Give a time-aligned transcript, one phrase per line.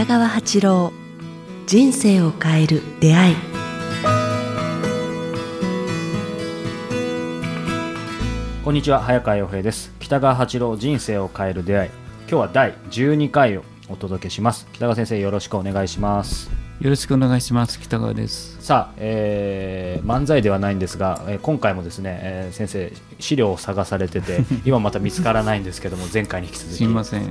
[0.00, 0.92] 北川八郎
[1.66, 3.36] 人生を変える出会い。
[8.64, 9.92] こんにちは早川洋平です。
[10.00, 11.90] 北川八郎人生を変える出会い。
[12.20, 14.66] 今日は第12回をお届けします。
[14.72, 16.50] 北川先生よろしくお願いします。
[16.80, 17.78] よろしくお願いします。
[17.78, 18.56] 北川です。
[18.62, 26.76] さあ、えー漫才ではないんですが、えー今回もですね、えー先生資料を探されてて 今また見つからないんですけども前回に引き続き。
[26.76, 27.30] すみません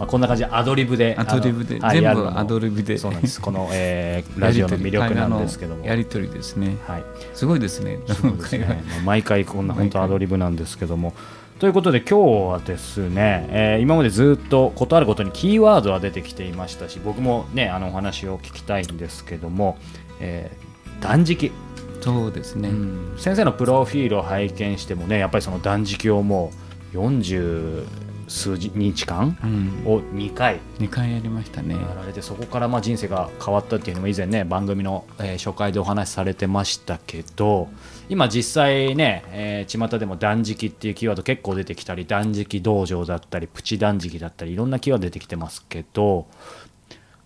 [0.00, 1.78] まあ、こんな感じでアドリブでアドリブで。
[1.78, 2.96] 全部アドリブで。
[2.96, 3.38] そうなんです。
[3.38, 5.84] この、えーラジオの魅力なんですけども。
[5.84, 6.78] やりとりですね。
[6.86, 7.04] はい。
[7.34, 7.98] すごいですね。
[8.06, 11.12] そうですね、毎回こんな本当アドリブなんですけども。
[11.58, 19.76] ということで今日はですね、えー今までずっとことあるごとにキーワードは出てきていましたし僕もねあのお話を聞きたいんですけども、
[20.18, 21.52] えー断食、
[22.00, 23.14] そうですね、うん。
[23.18, 26.50] 先生のプロフィールを拝見してもねやっぱりその断食をも
[26.94, 27.84] う40
[28.30, 30.60] 数日間うん、を2回。
[30.78, 31.74] 2回やりましたね。
[31.74, 37.68] やられてそこからまあ人生が変わったっていうのも以前ね番組の、えー初回でお話しされてましたけど
[38.08, 46.26] 今実際ね、えー巷でも断食っていうキーワード結構出てきたり断食道場だったりプチ断食だったりいろんなキーワード出てきてますけど、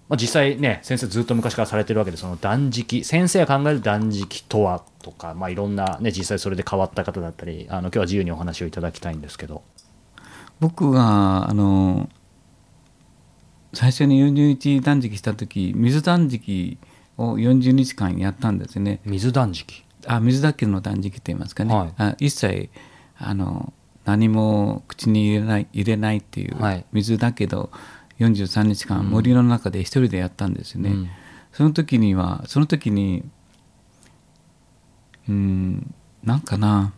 [0.09, 9.63] まあ、実際ね先生ずっと昔からされてるわけでその断食先生が考える断食とはとか、まあ、いろんな、ね、実際それで変わった方だったりあの今日は自由にお話をいただきたいんですけど。
[10.65, 12.09] 僕があの
[13.75, 16.79] 最初に40日断食した時水断食
[17.19, 19.03] を40日間やったんですね。
[19.05, 19.85] 水断食。
[20.07, 21.93] あ水だけの断食と言いますかね、はい。
[21.99, 22.71] あ一切
[23.19, 23.75] あの
[24.07, 26.87] 何も口に入れない入れないっていう、はい。
[26.93, 27.71] 水だけど
[28.21, 31.11] 43日間森の中で一人でやったんですね、うん。
[31.53, 33.23] その時にはその時に
[35.29, 36.95] うんなんかな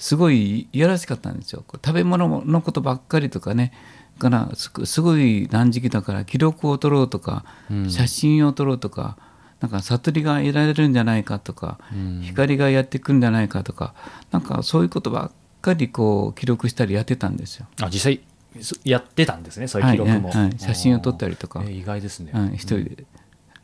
[0.00, 1.62] すごいいやらしかったんですよ。
[1.70, 3.72] 食べ物のことばっかりとかね。
[4.18, 7.90] からすすごい断食だから記録を撮ろうとか、うん。
[7.90, 9.18] 写真を撮ろうとか
[9.60, 12.20] なんか悟りが得られるんじゃないかとか、うん。
[12.22, 13.94] 光がやってくるんじゃないかとか
[14.30, 17.66] なんかそういうことばっかりこう記録したりやってたんですよ。
[17.82, 18.22] あ実際
[18.62, 20.48] そやってたんですねそういう記録も、はいはい。
[20.48, 21.62] はい写真を撮ったりとか。
[21.62, 23.04] えー意外ですね、うん、一人で。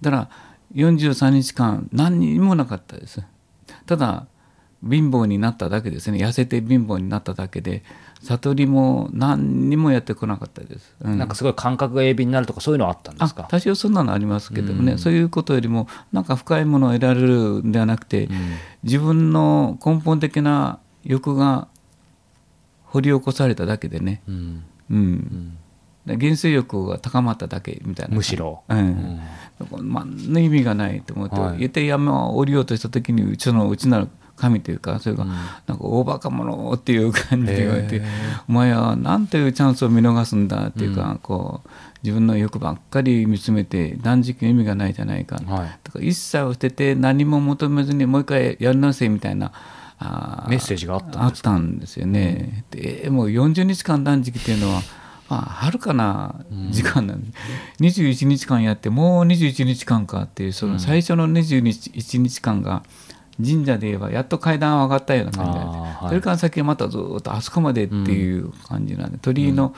[0.03, 0.31] だから
[0.75, 3.23] 43日間何にもなかったです。
[3.87, 4.27] ただ
[4.89, 6.19] 貧乏になっただけですね。
[6.19, 7.83] 痩せて貧乏になっただけで
[8.23, 10.95] 悟りも何にもやってこなかったです。
[11.01, 11.19] うん。
[11.19, 13.47] なんかすごい感覚が鋭敏になるとかそういうのはあったんであすか？
[13.51, 14.99] 多少そんなのありますけどもね、うん。
[14.99, 18.29] そういうことよりもなんか深いものを得られるんではなくて、
[18.83, 21.69] 自分の根本的な欲が
[22.85, 24.65] 掘り起こされただけでね、うん。
[24.91, 25.59] うん。
[26.07, 28.15] 原生欲が高まっただけみたいな。
[28.15, 28.63] むしろ。
[28.69, 29.21] うん。
[29.83, 31.59] 何の意味がないと思って、はい。
[31.59, 38.03] 言って山を降りようとした時にうちのうちなる神というかそれが、なんか大バカ者っていう感じで言われて、
[38.49, 41.71] お前は何というチャンスを見逃すんだっていうか、こう
[42.03, 45.79] 自分の欲ばっかり見つめて断食の意味がないじゃないか、はい。
[45.83, 49.53] だから一切を捨てて何も求めずにもう一回やりなさいみたいな
[49.99, 51.51] あーメッセージがあったんあっですか？
[51.51, 52.65] たんですよね。
[52.71, 54.83] でもう40日間断食っていうのは、
[55.31, 56.37] まあ、はるかな
[56.71, 57.29] 時間なんで、
[57.81, 62.85] 21日間やってもう21日間かっていうその最初の21日間が
[63.45, 66.09] 神社で言えばやっと階段を上がったような感じなんで、はい。
[66.09, 69.75] それから先はまたずっとあそこまでっていう感じなんで、鳥居の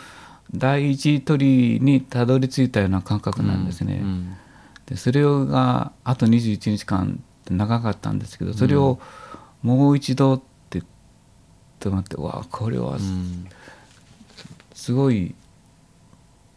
[0.54, 4.00] 第一鳥居にたどり着いたような感覚なんですね。
[4.02, 4.36] うん。
[4.86, 8.98] でそれがあと21日間って長かったんですけどそれを
[9.62, 10.82] もう一度って
[11.78, 13.46] と思ってわあこれはうん。
[14.72, 15.34] すごい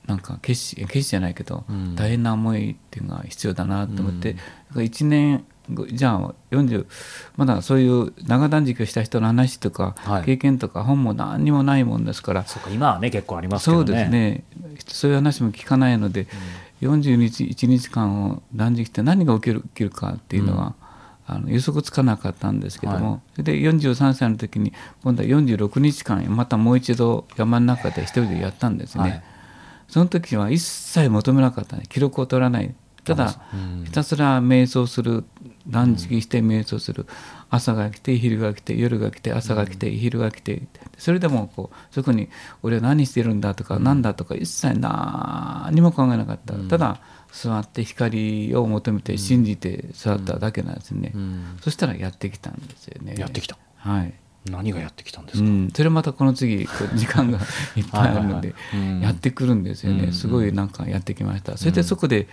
[0.05, 1.95] なんか決死決死じゃないけど、うん。
[1.95, 4.35] 大変な思いっていうのが必要だなと思って、
[4.73, 5.50] 1年後
[5.91, 6.85] じゃあ40
[7.37, 10.23] まだそういう長断食をした人の話とか、はい。
[10.23, 12.45] 経験とか本も何にもないもんですから。
[12.45, 13.85] そうか今はね結構ありますけどね。
[13.85, 14.43] そうですね。
[14.87, 16.27] そういう話も聞かないので、
[16.81, 20.75] 40日1日間を断食して何が起きる起きるかっていうのは、
[21.27, 29.23] あの予測つかなかったんですけども、はそれで43歳の時に今度は46日間またもう一度山の中で一人でやったんですね、はい。
[29.87, 31.83] その時は一切求めなかったね。
[31.89, 32.73] 記録を取らない。
[33.03, 33.83] ただうん。
[33.85, 35.23] ひたすら瞑想する
[35.67, 37.05] 断食して瞑想する、
[37.49, 40.63] 朝が来て昼が来て夜が来て朝が来て昼が来て。
[40.97, 42.29] それでもこうそこに
[42.61, 51.57] 俺は何してるんだとか何だとか一切何も考えなかった、ただ座って光を求めて信じて座っただけなんですね、うん。
[51.61, 53.15] そしたらやってきたんですよね。
[53.17, 53.57] やってきた。
[53.77, 54.13] はい
[54.49, 57.39] 何がやってきたんですか、うん、それまたこの次時間が
[57.75, 58.55] いっぱいあるので
[59.01, 61.57] やってくるんですよね、うんすごいなんかやってきました。
[61.57, 62.27] それでそこで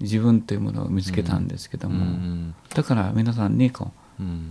[0.00, 4.50] 自分というものを見つけたんですけども、うんだから皆さんにこううん。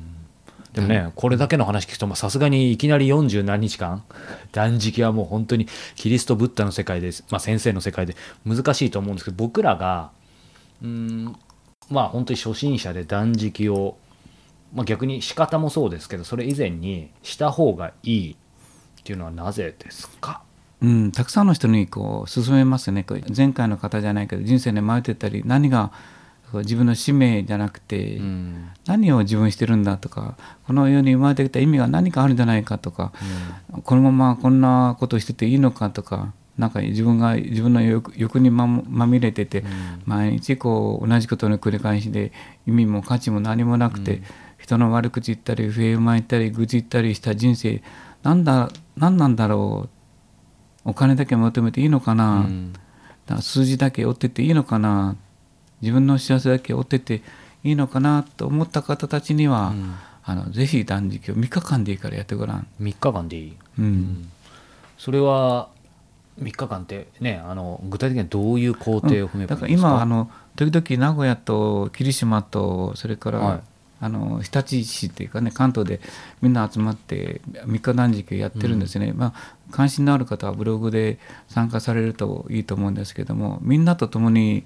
[0.73, 4.03] でもね、これだけの話聞くと、まあさすがにいきなり40何日間、
[4.53, 8.15] 断食はもう本当にキリスト・ブッダの世界です、まあ、先生の世界で。
[8.45, 10.11] 難しいと思うんですけど、僕らが、
[10.81, 11.35] うーん、
[11.89, 13.97] まあ本当に初心者で断食を、
[14.73, 20.43] まあ、逆に仕方もそうですけど、それ以前にした方がいいっていうのはなぜですか？
[20.81, 23.03] うん、たくさんの人にこう勧めますね。
[23.03, 25.91] こう前回の方じゃないけど人生で迷ってたり何が
[26.53, 28.69] 自分の使命じゃなくて、うん。
[28.85, 30.37] 何を自分してるんだとか
[30.67, 33.13] この世に生まれてきた意味が何かあるんじゃないかとか、
[33.83, 39.63] このままこんなことしてていいのかとかなんか自分が自分の欲欲にままみれてて、
[40.05, 42.31] 毎日こう同じことの繰り返しで
[42.67, 44.21] 意味も価値も何もなくて、
[44.61, 47.81] 人の悪口言ったり不平不満言ったり愚痴言ったりした人生
[48.21, 49.89] なんだ何なんだろ
[50.85, 50.89] う。
[50.89, 52.73] お金だけ求めていいのかな、うん。
[52.73, 55.15] だから数字だけ追ってていいのかな。
[55.81, 57.21] 自分の幸せだけ追ってて
[57.63, 58.23] いいのかな。
[58.23, 59.95] と思った方たちには、うん。
[60.23, 62.67] あのぜひ断食を3日間でいいからやってごらん。
[62.79, 63.57] 3日間でいい。
[63.79, 64.31] うん。
[64.97, 65.69] それは
[66.39, 73.70] 3日間ってねあの具体的にはどういう工程を踏めばだからいいんですか、今あの時々名古屋と霧島とそれから、はい
[74.01, 76.01] あの日立市っていうかね関東で
[76.41, 79.33] みんな集まって3日断食をやってるんですね、まあ
[79.69, 81.17] 関心のある方はブログで
[81.47, 84.65] 参加されるといいと思うんですけどもみんなと共に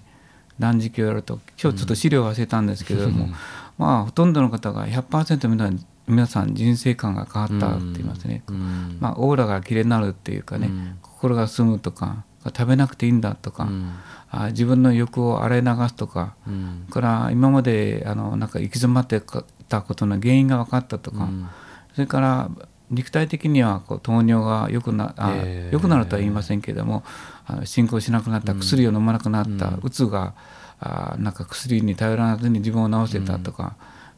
[0.57, 3.27] 断食をやると今日ちょっと資料を忘れたんですけれども、
[3.77, 5.71] まあほとんどの方が100%皆
[6.07, 8.97] 皆さん人生観が変わったって言いますね、うん。
[8.99, 10.97] まあ、オーラがきれいになるっていうかね、うん。
[11.01, 13.93] 心が澄むとか食べなくていいんだとか、うん。
[14.29, 16.85] あ自分の欲を洗い流すとか、うん。
[16.89, 19.21] それから今まであのなんか行き詰まって
[19.69, 21.47] たことの原因が分かったとか、うん。
[21.93, 22.49] それから
[22.91, 27.03] 肉体的にはこう糖尿が良くなあ、えー良くなるとは言いませんけれども
[27.47, 30.33] あの進行しなくなった薬を飲まなくなった、うつが
[30.79, 33.75] あなんか薬に頼らずに自分を治せたとか、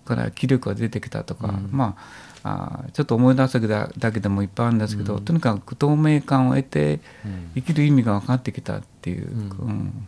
[0.07, 6.99] から気力が出てきたとか、まああちょっと思い出すだだけでもいっぱいあるんですけど、とにかく透明感を得て
[7.55, 10.07] 生きる意味が分かってきたっていう、うん。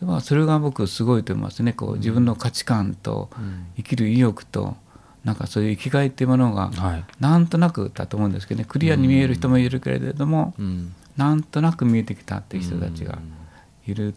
[0.00, 1.72] まあ、それが僕すごいと思いますね。
[1.72, 3.30] こう自分の価値観と
[3.76, 4.76] 生きる意欲と
[5.24, 7.04] なんかそういう生きがいっていうものがはい。
[7.20, 8.64] なんとなくだと思うんですけどね。
[8.64, 10.94] クリアに見える人もいるけれども、うん。
[11.16, 13.18] なんとなく見えてきたっていう人たちが
[13.86, 14.14] いる、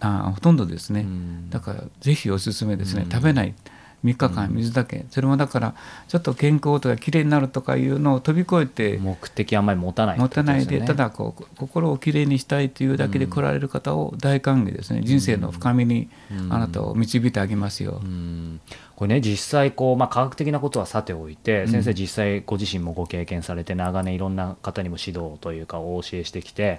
[0.00, 1.50] あほとんどですね、ん。
[1.50, 3.54] だからぜひおすすめですね、食べない
[4.04, 5.74] 3日間水だけ、それもだから
[6.08, 16.08] ちょっと健康とかきれいになるとかいうのを飛び越えて目的あんまり持たない持たないでただこう心をきれいにしたいというだけで来られる方を大歓迎ですね、人生の深みに
[16.50, 18.00] あなたを導いてあげますよ。
[18.02, 18.60] うん。
[18.96, 26.78] これね実際こう、まあ、科学的なことはさておいて、先生実際ご自身もご経験されて長年いろんな方にも指導というかお教えしてきて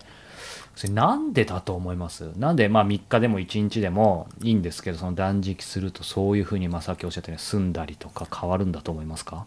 [0.75, 2.31] それなんでだと思います？
[2.37, 9.45] なんでまあ3日でも1日でもいいんですけどその断食するとそういうふうにまっきおっしゃったように済んだりとか変わるんだと思いますか？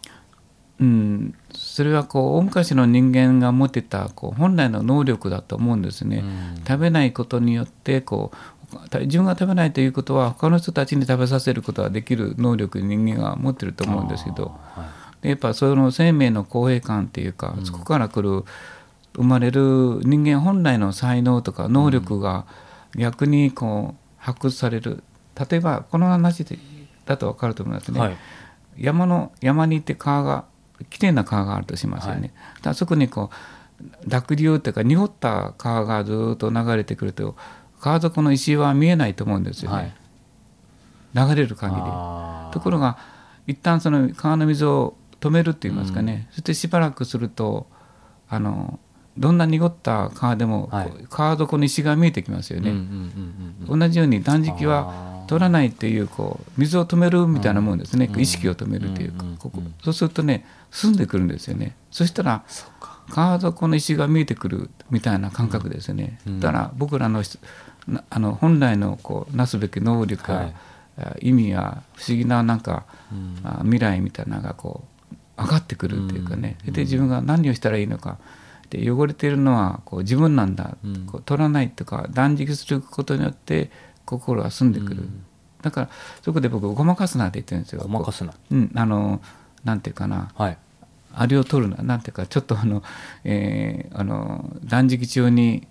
[0.79, 6.23] うん、それはこう大昔の人間が持ってたこう本来の能力だと思うんですね。
[6.67, 8.31] 食べないことによってこ
[8.93, 14.57] う自分が食べないということは他の人たちに食べさせることができる能力人間が持ってると思うんですけど。
[14.75, 14.87] はい。
[15.23, 18.45] でやっぱその生命の公平感っていうか、そこから来る
[19.17, 22.45] 生まれる人間本来の才能とか能力が
[22.95, 25.03] 逆にこう発掘される。
[25.49, 26.57] 例えばこの話で
[27.05, 27.99] だと分かると思いますね。
[27.99, 28.17] はい。
[28.77, 30.45] 山の山に行って川が
[30.89, 32.33] きれいな川があるとしますよね。
[32.35, 32.61] はい。
[32.61, 33.29] だそこにこ
[33.81, 37.35] う濁流っていうか濁った川がずっと流れてくると
[37.79, 39.93] 川底の石は見えないと思うんですよね、
[41.13, 41.29] はい。
[41.29, 41.81] 流れる限り。
[42.51, 42.97] ところが
[43.45, 47.67] 一旦その川の水を止めるって言いますかね、そしてしばらくすると
[48.29, 48.79] あの
[49.17, 50.91] どんな濁った川でも、はい。
[51.09, 52.73] 川底の石が見えてきますよね。
[53.67, 55.17] 同じように断食あはー。
[55.27, 59.61] 取らないっていうこう水を止めるみたいなもんですね、うん意識を止めるというか、うんここ。
[59.83, 61.75] そうするとね澄んでくるんですよね。
[61.91, 62.43] そしたら
[63.09, 67.23] 川底の石が見えてくるみたいな感覚ですね、うんだから僕らの
[68.09, 70.55] あの本来のこうなすべき能力や、はい。
[70.99, 73.39] あ意味や不思議ななんか、うん。
[73.43, 74.83] あ未来みたいなのがこ
[75.37, 76.73] う上がってくるっていうかね、うん。
[76.73, 78.17] で自分が何をしたらいいのか
[78.69, 81.05] で汚れているのはこう自分なんだ、うん。
[81.05, 83.69] こう取らないとか断食することによって
[84.05, 85.25] 心が澄んでくる、うん。
[85.61, 85.89] だから
[86.21, 87.81] そこで僕ごまかすなって言ってるんですよ。
[87.81, 88.33] ごまかすな。
[88.51, 89.21] うんあの
[89.63, 90.31] なんていうかな。
[90.35, 90.57] はい。
[91.13, 91.83] あれを取るな。
[91.83, 92.83] なんていうかちょっとあの,、
[93.23, 95.67] えーあの断食中に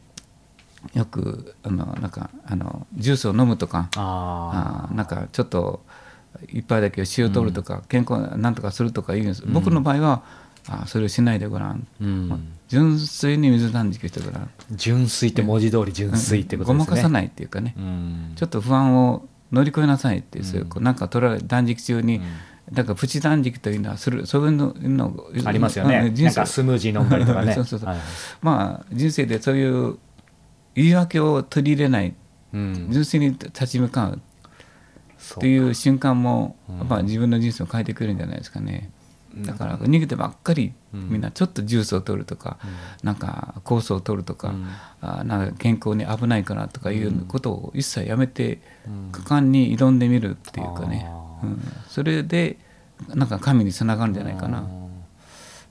[0.94, 5.80] よくあのなんかあのジュースを飲むとかああなんかちょっと
[6.48, 10.22] 一杯だけ塩取るとか、健康なんとかするとか言うんです、僕の場合は
[10.68, 12.52] あそれをしないでごらん、ーうん。
[12.68, 16.84] 純粋に水断食してごらん、純粋って文字通り純粋ってことですね。
[16.84, 18.32] ごまかさないっていうかね、うん。
[18.36, 22.20] ちょっと不安を乗り越えなさいって、そういうこうなんか取られ断食中に、
[22.72, 27.54] だからプチ断食というのはするそういうののありますよね、うん人生なんかスムージー飲んだりとかね。
[27.54, 27.88] そうそうそう。
[27.88, 27.98] はい
[28.42, 29.98] まあ人生でそういう
[30.74, 32.14] 言い訳を取り入れない
[32.52, 32.88] うん。
[32.90, 34.20] 純粋に立ち向かう
[35.36, 38.90] っていう瞬間も、やっぱ自分の人生を変えてくるんじゃないですかね。
[39.44, 42.58] だから逃げてばっかり、みんなちょっとジュースを取るとか、
[43.02, 44.54] なんか酵素を取るとか、
[45.00, 48.60] あなんか健康に危ないからとかいうことを一切やめて、
[49.12, 51.06] 果敢に挑んでみるっていうかね、
[51.42, 52.56] うん、それで
[53.08, 54.66] なんか神につながるんじゃないかな。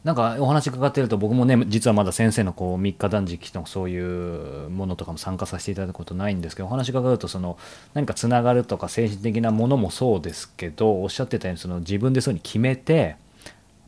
[0.05, 7.57] なんかお話伺ってると僕もね実はまだ先生のこう3日断食のそういうものとかも参加させていただくことないんですけどお話伺うとその
[7.95, 13.15] 何かつながるとか精神的なものもそうですけどおっしゃってたようにその自分でそういうふうに決めて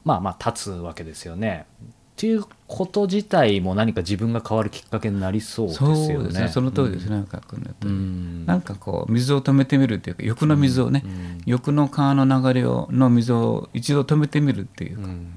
[0.08, 1.66] まあまあ立つわけですよね。
[1.82, 5.96] っていうこと自体も何か自分が変わるきっかけになりそうですよね。
[6.08, 6.48] そうですね。
[6.48, 8.46] その通りですね、深君の言ったようにうん。
[8.48, 11.04] なんかこう水を止めてみるっていうか欲の水をね、
[11.46, 15.34] 欲の川の流れをの水を一度止めてみるっていうか、うん。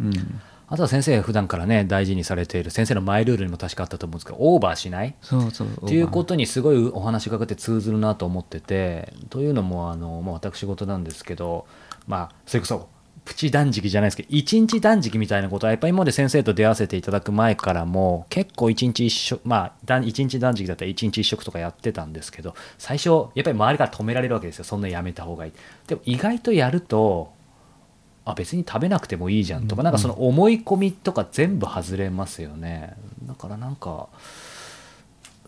[0.00, 0.40] うん。
[0.66, 5.14] あとは先生普段からね大事にされている先生のマイルールにも確かあったと思うんですけどオーバーしない？
[5.20, 11.66] そうそうっていうことにすごいお話がかって通ずるなと思っててというのもあの、まあ、私事なんですけど
[12.08, 12.88] まあそれこそ
[13.24, 24.64] プチ断食じゃないですけど一日断食みたいなことはやっぱり今まで先生と出会わせていただく前からも結構一日一食まあ断一日断食だったら一日一食とかやってたんですけど最初やっぱり周りから止められるわけですよ。
[24.64, 25.52] そんなやめた方がいい。
[25.86, 27.32] でも意外とやると
[28.26, 32.94] あ別に食べなくてもいいじゃんとか、なんかその思い込みとか全部外れますよね。
[33.24, 34.08] だからなんか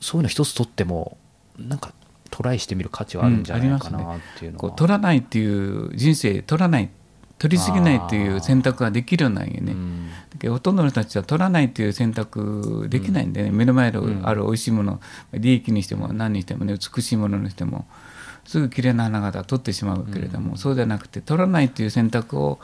[0.00, 1.16] そういうの一つ取っても
[1.58, 1.92] なんか
[2.30, 6.90] トライしてみる価値はあるんじゃないかなっていうのは、こう取らないっていう人生取らない
[7.38, 15.00] 取りすぎないっていう選択ができるようなんよね、うんだけどほとんどの人たちは取らないっていう選択できないんでね、目の前にある美味しいもの
[15.32, 17.86] 利益にしても何にしてもね美しいものにしても
[18.44, 22.58] すぐ綺麗な花形取ってしまうけれども、そうじゃなくて取らないっていう選択を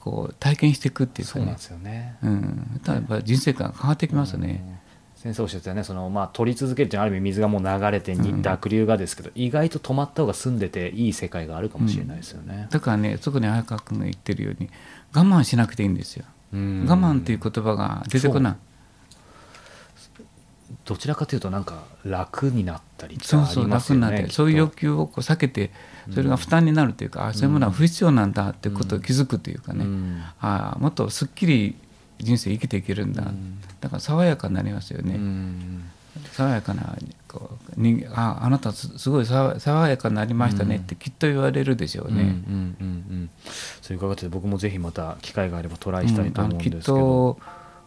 [0.00, 1.40] こう体験していくっていうかね。
[1.40, 4.80] そうなんですよね、うん、やっぱ人生観が変わってきますね。
[5.18, 12.68] 先生おっしゃってたねその、まあ、取り続けるっていうのはある意味水がもう流れてに濁流がですけど、意外と止まった方が住んでていい世界があるかもしれないですよね。
[12.70, 14.70] だからねそこに早川君が言ってるように
[15.12, 16.24] 我慢しなくていいんですよ。
[16.52, 16.86] うん。
[16.88, 18.56] 我慢っていう言葉が出てこない。
[20.84, 25.72] どちらかというとなんか楽になったりってそうそう楽になって、そういう欲求をこう避けて
[26.14, 30.22] それが負担になるというか、あそういうものは不必要なんだってことを気づくというかね、うん。
[30.40, 31.76] あもっとすっきり
[32.18, 33.24] 人生生きていけるんだ、
[33.80, 35.90] だから爽やかになりますよとね、うん。
[36.32, 36.96] 爽やかな
[37.28, 42.22] こうにああなたすすごい爽爽やかになりましたねってきっと言われるでしょうね。
[42.22, 43.30] うんうんうんうん。
[43.80, 47.38] そういう伺って僕もぜひまた機会があればトライしたいと思うんですけど、と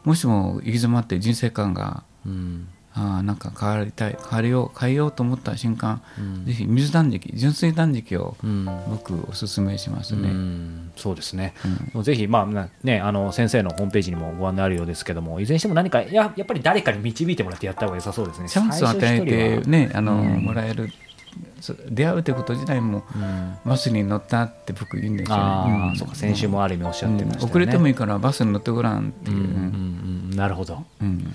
[0.04, 6.45] もしも行き詰まって人生観がうんあーなんか変わりたい変わりよう変えようと思った瞬間、うん。
[6.45, 8.65] ぜひ水断食純粋断食をうん。
[8.89, 10.29] 僕おすすめしますうね。
[10.29, 11.53] んそうですね、
[12.03, 18.50] ぜひ、まあなね、あの先生のホームページにもご案内あるようですけどもいずれにしても何かややっぱり誰かに導いてもらってやった方が良さそうですね。
[18.50, 20.89] チャンスを与えてねあの、うんもらえる
[21.62, 23.55] そ出会うということ自体もうん。
[23.63, 25.43] バスに乗ったって僕言うんですよね。
[25.43, 25.95] ああ、ん。
[25.95, 27.50] そうか先週もある意味おっしゃってましたよね、うん。
[27.50, 30.36] 遅れてもいいからバスに乗ってごらんっていうう、んうんうん。
[30.36, 30.83] なるほど。
[31.01, 31.33] うん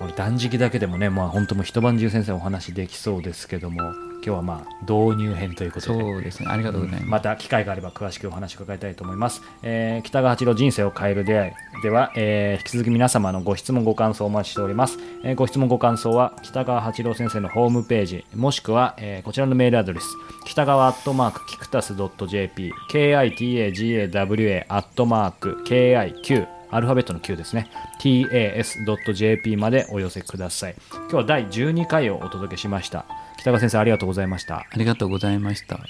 [0.00, 6.00] これ断食だけでもね、まあ、本当もう一晩中先生お話できそうですけども今日はまあ導入編ということで。
[6.02, 6.46] そうですね。
[6.50, 7.06] ありがとうございます。
[7.06, 20.06] また機会があれば詳しくお話を伺いたいと思います、えー北川八郎人生を変える出会いでは、えー引き続き皆様のご質問ご感想をお待ちしております、えーご質問ご感想は北川八郎先生のホームページもしくは、えーこちらのメールアドレス
[20.46, 27.68] 北川アットマークキクタス .jp kitagawa アットマーク kiq アルファベットの Q ですね。
[28.00, 30.74] tas.jp までお寄せください。
[30.90, 33.06] 今日は第12回をお届けしました。
[33.38, 34.58] 北川先生ありがとうございました。
[34.58, 35.80] ありがとうございました。